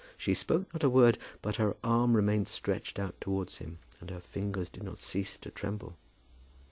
[0.17, 4.19] She spoke not a word; but her arm remained stretched out towards him, and her
[4.19, 5.95] fingers did not cease to tremble.